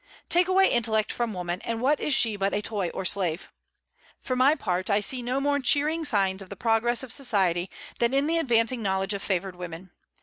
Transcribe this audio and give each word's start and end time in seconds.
Take 0.29 0.47
away 0.47 0.67
intellect 0.71 1.11
from 1.11 1.31
woman, 1.31 1.61
and 1.61 1.79
what 1.79 1.99
is 1.99 2.15
she 2.15 2.35
but 2.35 2.55
a 2.55 2.61
toy 2.63 2.89
or 2.89 3.03
a 3.03 3.05
slave? 3.05 3.51
For 4.19 4.35
my 4.35 4.55
part, 4.55 4.89
I 4.89 4.99
see 4.99 5.21
no 5.21 5.39
more 5.39 5.59
cheering 5.59 6.05
signs 6.05 6.41
of 6.41 6.49
the 6.49 6.55
progress 6.55 7.03
of 7.03 7.13
society 7.13 7.69
than 7.99 8.11
in 8.11 8.25
the 8.25 8.39
advancing 8.39 8.81
knowledge 8.81 9.13
of 9.13 9.21
favored 9.21 9.55
women. 9.55 9.91